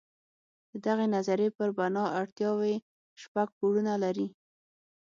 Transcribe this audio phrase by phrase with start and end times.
[0.71, 2.75] د دغې نظریې پر بنا اړتیاوې
[3.21, 4.27] شپږ پوړونه لري.